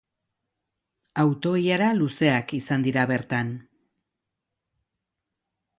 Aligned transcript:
Auto-ilara 1.23 1.89
luzeak 1.99 2.55
izan 2.61 2.87
dira 2.89 3.05
bertan. 3.13 3.53